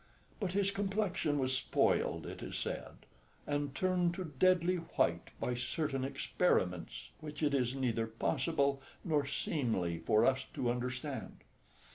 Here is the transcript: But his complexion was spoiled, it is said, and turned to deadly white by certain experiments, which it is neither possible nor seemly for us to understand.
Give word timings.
But 0.39 0.53
his 0.53 0.71
complexion 0.71 1.37
was 1.37 1.55
spoiled, 1.55 2.25
it 2.25 2.41
is 2.41 2.57
said, 2.57 2.93
and 3.45 3.75
turned 3.75 4.15
to 4.15 4.23
deadly 4.39 4.77
white 4.77 5.29
by 5.39 5.53
certain 5.53 6.03
experiments, 6.03 7.09
which 7.19 7.43
it 7.43 7.53
is 7.53 7.75
neither 7.75 8.07
possible 8.07 8.81
nor 9.03 9.27
seemly 9.27 9.99
for 9.99 10.25
us 10.25 10.47
to 10.55 10.71
understand. 10.71 11.43